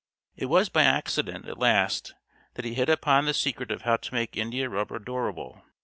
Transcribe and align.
It 0.35 0.47
was 0.47 0.67
by 0.67 0.81
accident 0.81 1.47
at 1.47 1.59
last 1.59 2.15
that 2.55 2.65
he 2.65 2.73
hit 2.73 2.89
upon 2.89 3.25
the 3.25 3.35
secret 3.35 3.69
of 3.69 3.83
how 3.83 3.97
to 3.97 4.13
make 4.15 4.35
India 4.35 4.67
rubber 4.67 4.97
durable. 4.97 5.61